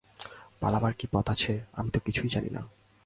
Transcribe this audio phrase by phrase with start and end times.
[0.61, 2.61] পালাইবার কি পথ আছে, আমিত কিছুই জানি না!